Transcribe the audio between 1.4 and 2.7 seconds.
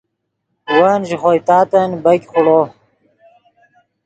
تاتن بیګ خوڑو